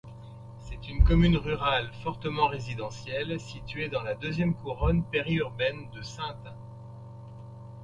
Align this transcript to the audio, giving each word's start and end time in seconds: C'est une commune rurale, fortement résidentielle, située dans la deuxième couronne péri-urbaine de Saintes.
C'est 0.57 0.89
une 0.89 1.03
commune 1.03 1.37
rurale, 1.37 1.91
fortement 2.01 2.47
résidentielle, 2.47 3.39
située 3.39 3.87
dans 3.87 4.01
la 4.01 4.15
deuxième 4.15 4.55
couronne 4.55 5.03
péri-urbaine 5.03 5.91
de 5.93 6.01
Saintes. 6.01 6.49